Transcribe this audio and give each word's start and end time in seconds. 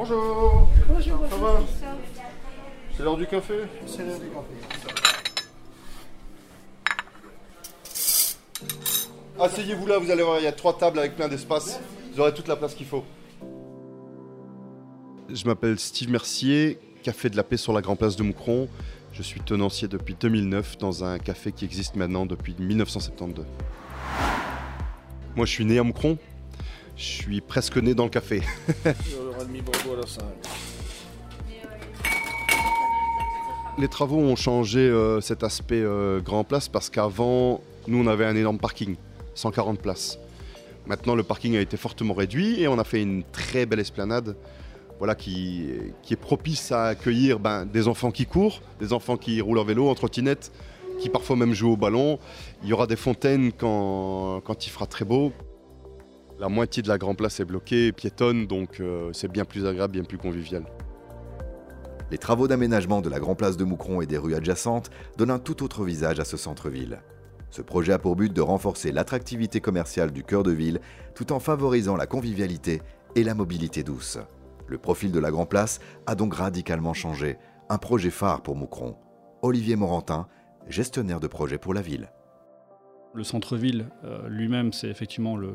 Bonjour. 0.00 0.70
Bonjour, 0.88 1.26
Ça 1.28 1.36
va 1.38 1.60
C'est 2.96 3.02
l'heure 3.02 3.16
du 3.16 3.26
café 3.26 3.54
C'est 3.84 4.04
l'heure 4.04 4.20
du 4.20 4.28
café. 4.28 4.94
Asseyez-vous 9.40 9.86
là, 9.88 9.98
vous 9.98 10.08
allez 10.12 10.22
voir, 10.22 10.38
il 10.38 10.44
y 10.44 10.46
a 10.46 10.52
trois 10.52 10.78
tables 10.78 11.00
avec 11.00 11.16
plein 11.16 11.26
d'espace. 11.26 11.80
Vous 12.12 12.20
aurez 12.20 12.32
toute 12.32 12.46
la 12.46 12.54
place 12.54 12.76
qu'il 12.76 12.86
faut. 12.86 13.02
Je 15.28 15.44
m'appelle 15.44 15.80
Steve 15.80 16.10
Mercier, 16.10 16.78
Café 17.02 17.28
de 17.28 17.36
la 17.36 17.42
Paix 17.42 17.56
sur 17.56 17.72
la 17.72 17.80
Grand 17.80 17.96
Place 17.96 18.14
de 18.14 18.22
Moucron. 18.22 18.68
Je 19.12 19.24
suis 19.24 19.40
tenancier 19.40 19.88
depuis 19.88 20.14
2009 20.14 20.78
dans 20.78 21.02
un 21.02 21.18
café 21.18 21.50
qui 21.50 21.64
existe 21.64 21.96
maintenant 21.96 22.24
depuis 22.24 22.54
1972. 22.56 23.44
Moi, 25.34 25.44
je 25.44 25.50
suis 25.50 25.64
né 25.64 25.80
à 25.80 25.82
Moucron. 25.82 26.18
Je 26.98 27.04
suis 27.04 27.40
presque 27.40 27.76
né 27.76 27.94
dans 27.94 28.04
le 28.04 28.10
café. 28.10 28.42
Les 33.78 33.86
travaux 33.86 34.18
ont 34.18 34.34
changé 34.34 34.80
euh, 34.80 35.20
cet 35.20 35.44
aspect 35.44 35.80
euh, 35.80 36.20
Grand 36.20 36.42
Place 36.42 36.68
parce 36.68 36.90
qu'avant, 36.90 37.60
nous, 37.86 38.02
on 38.02 38.08
avait 38.08 38.24
un 38.24 38.34
énorme 38.34 38.58
parking, 38.58 38.96
140 39.34 39.78
places. 39.78 40.18
Maintenant, 40.88 41.14
le 41.14 41.22
parking 41.22 41.56
a 41.56 41.60
été 41.60 41.76
fortement 41.76 42.14
réduit 42.14 42.60
et 42.60 42.66
on 42.66 42.80
a 42.80 42.84
fait 42.84 43.00
une 43.00 43.22
très 43.30 43.64
belle 43.64 43.78
esplanade 43.78 44.34
voilà, 44.98 45.14
qui, 45.14 45.68
qui 46.02 46.14
est 46.14 46.16
propice 46.20 46.72
à 46.72 46.86
accueillir 46.86 47.38
ben, 47.38 47.64
des 47.64 47.86
enfants 47.86 48.10
qui 48.10 48.26
courent, 48.26 48.60
des 48.80 48.92
enfants 48.92 49.16
qui 49.16 49.40
roulent 49.40 49.60
en 49.60 49.64
vélo, 49.64 49.88
en 49.88 49.94
trottinette, 49.94 50.50
qui 50.98 51.08
parfois 51.08 51.36
même 51.36 51.54
jouent 51.54 51.74
au 51.74 51.76
ballon. 51.76 52.18
Il 52.64 52.68
y 52.68 52.72
aura 52.72 52.88
des 52.88 52.96
fontaines 52.96 53.52
quand, 53.52 54.40
quand 54.44 54.66
il 54.66 54.70
fera 54.70 54.86
très 54.86 55.04
beau. 55.04 55.32
La 56.40 56.48
moitié 56.48 56.84
de 56.84 56.88
la 56.88 56.98
Grand 56.98 57.16
Place 57.16 57.40
est 57.40 57.44
bloquée, 57.44 57.90
piétonne, 57.90 58.46
donc 58.46 58.78
euh, 58.78 59.10
c'est 59.12 59.26
bien 59.26 59.44
plus 59.44 59.66
agréable, 59.66 59.94
bien 59.94 60.04
plus 60.04 60.18
convivial. 60.18 60.64
Les 62.12 62.18
travaux 62.18 62.46
d'aménagement 62.46 63.00
de 63.00 63.08
la 63.08 63.18
Grand 63.18 63.34
Place 63.34 63.56
de 63.56 63.64
Moucron 63.64 64.02
et 64.02 64.06
des 64.06 64.18
rues 64.18 64.36
adjacentes 64.36 64.88
donnent 65.16 65.32
un 65.32 65.40
tout 65.40 65.64
autre 65.64 65.84
visage 65.84 66.20
à 66.20 66.24
ce 66.24 66.36
centre-ville. 66.36 67.02
Ce 67.50 67.60
projet 67.60 67.92
a 67.92 67.98
pour 67.98 68.14
but 68.14 68.32
de 68.32 68.40
renforcer 68.40 68.92
l'attractivité 68.92 69.60
commerciale 69.60 70.12
du 70.12 70.22
cœur 70.22 70.44
de 70.44 70.52
ville 70.52 70.80
tout 71.16 71.32
en 71.32 71.40
favorisant 71.40 71.96
la 71.96 72.06
convivialité 72.06 72.82
et 73.16 73.24
la 73.24 73.34
mobilité 73.34 73.82
douce. 73.82 74.18
Le 74.68 74.78
profil 74.78 75.10
de 75.10 75.18
la 75.18 75.32
Grand 75.32 75.46
Place 75.46 75.80
a 76.06 76.14
donc 76.14 76.34
radicalement 76.34 76.94
changé, 76.94 77.36
un 77.68 77.78
projet 77.78 78.10
phare 78.10 78.42
pour 78.42 78.54
Moucron. 78.54 78.96
Olivier 79.42 79.74
Morantin, 79.74 80.28
gestionnaire 80.68 81.18
de 81.18 81.26
projet 81.26 81.58
pour 81.58 81.74
la 81.74 81.82
ville. 81.82 82.12
Le 83.18 83.24
centre-ville 83.24 83.86
euh, 84.04 84.28
lui-même, 84.28 84.72
c'est 84.72 84.86
effectivement 84.86 85.36
le, 85.36 85.52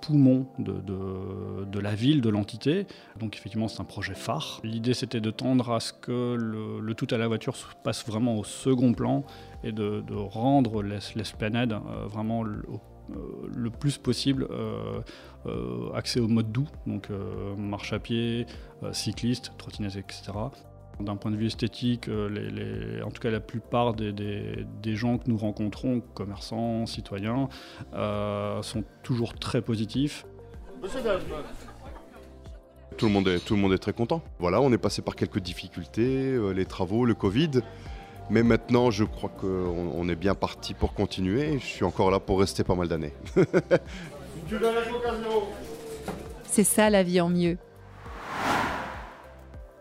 poumon 0.00 0.46
de, 0.58 1.78
la 1.78 1.94
ville, 1.94 2.22
de 2.22 2.30
l'entité. 2.30 2.86
Donc 3.20 3.36
effectivement, 3.36 3.68
c'est 3.68 3.82
un 3.82 3.84
projet 3.84 4.14
phare. 4.14 4.60
L'idée, 4.64 4.94
c'était 4.94 5.20
de 5.20 5.30
tendre 5.30 5.72
à 5.72 5.80
ce 5.80 5.92
que 5.92 6.36
le, 6.40 6.94
tout 6.94 7.06
à 7.10 7.18
la 7.18 7.28
voiture 7.28 7.54
se 7.54 7.66
passe 7.84 8.06
vraiment 8.06 8.38
au 8.38 8.44
second 8.44 8.94
plan 8.94 9.24
et 9.62 9.72
de, 9.72 10.02
rendre 10.14 10.82
l'es- 10.82 11.12
l'esplanade 11.14 11.72
euh, 11.74 12.06
vraiment 12.06 12.46
euh, 12.46 12.56
le 13.54 13.68
plus 13.68 13.98
possible 13.98 14.48
euh, 14.50 15.92
accès 15.92 16.18
au 16.18 16.28
mode 16.28 16.50
doux, 16.50 16.68
donc 16.86 17.10
marche 17.58 17.92
à 17.92 17.98
pied, 17.98 18.46
cycliste, 18.92 19.52
trottinette, 19.58 19.96
etc. 19.96 20.32
D'un 21.00 21.16
point 21.16 21.30
de 21.30 21.36
vue 21.36 21.46
esthétique, 21.46 22.08
euh, 22.08 22.28
les- 22.28 22.50
les- 22.50 23.02
en 23.02 23.10
tout 23.10 23.20
cas 23.20 23.30
la 23.30 23.40
plupart 23.40 23.94
des, 23.94 24.12
des- 24.12 24.64
des 24.82 24.94
gens 24.94 25.18
que 25.18 25.24
nous 25.28 25.36
rencontrons, 25.38 26.00
commerçants, 26.14 26.86
citoyens, 26.86 27.48
euh, 27.94 28.62
sont 28.62 28.84
toujours 29.02 29.34
très 29.34 29.62
positifs. 29.62 30.26
Tout 32.98 33.06
le 33.06 33.12
monde 33.12 33.26
est, 33.28 33.38
tout 33.44 33.54
le 33.54 33.60
monde 33.60 33.72
est 33.72 33.78
très 33.78 33.92
content. 33.94 34.22
Voilà, 34.38 34.60
on 34.60 34.70
est 34.72 34.78
passé 34.78 35.02
par 35.02 35.16
quelques 35.16 35.40
difficultés, 35.40 36.34
euh, 36.34 36.50
les 36.52 36.66
travaux, 36.66 37.04
le 37.04 37.14
Covid. 37.14 37.50
Mais 38.30 38.42
maintenant, 38.44 38.90
je 38.90 39.04
crois 39.04 39.30
qu'on 39.30 39.48
on 39.48 40.08
est 40.08 40.14
bien 40.14 40.34
parti 40.34 40.74
pour 40.74 40.94
continuer. 40.94 41.58
Je 41.58 41.64
suis 41.66 41.84
encore 41.84 42.10
là 42.10 42.20
pour 42.20 42.38
rester 42.38 42.62
pas 42.64 42.74
mal 42.76 42.86
d'années. 42.88 43.12
C'est 46.44 46.64
ça 46.64 46.90
la 46.90 47.02
vie 47.02 47.20
en 47.20 47.28
mieux. 47.30 47.56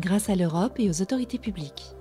Grâce 0.00 0.28
à 0.28 0.34
l'Europe 0.34 0.80
et 0.80 0.90
aux 0.90 1.02
autorités 1.02 1.38
publiques. 1.38 1.94